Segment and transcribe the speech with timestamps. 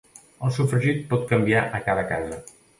[0.47, 2.45] El sofregit pot canviar a cada casa.